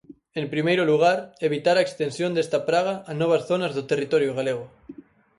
En 0.41 0.45
primeiro 0.53 0.83
lugar, 0.91 1.17
evitar 1.49 1.75
a 1.77 1.85
extensión 1.87 2.31
desta 2.33 2.59
praga 2.69 2.93
a 3.09 3.11
novas 3.21 3.45
zonas 3.49 3.71
do 3.77 3.87
territorio 3.91 4.31
galego. 4.37 4.65